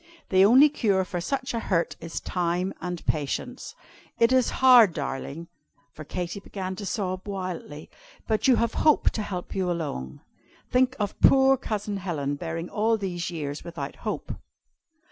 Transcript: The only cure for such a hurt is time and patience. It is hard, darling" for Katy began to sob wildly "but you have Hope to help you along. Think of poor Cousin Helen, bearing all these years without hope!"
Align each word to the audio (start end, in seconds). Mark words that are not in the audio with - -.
The 0.29 0.43
only 0.43 0.67
cure 0.67 1.05
for 1.05 1.21
such 1.21 1.53
a 1.53 1.59
hurt 1.59 1.95
is 2.01 2.19
time 2.19 2.73
and 2.81 3.05
patience. 3.05 3.75
It 4.19 4.31
is 4.31 4.49
hard, 4.49 4.95
darling" 4.95 5.47
for 5.93 6.03
Katy 6.03 6.39
began 6.39 6.75
to 6.77 6.87
sob 6.87 7.27
wildly 7.27 7.87
"but 8.27 8.47
you 8.47 8.55
have 8.55 8.73
Hope 8.73 9.11
to 9.11 9.21
help 9.21 9.53
you 9.53 9.69
along. 9.69 10.21
Think 10.71 10.95
of 10.99 11.21
poor 11.21 11.55
Cousin 11.55 11.97
Helen, 11.97 12.33
bearing 12.33 12.67
all 12.67 12.97
these 12.97 13.29
years 13.29 13.63
without 13.63 13.97
hope!" 13.97 14.31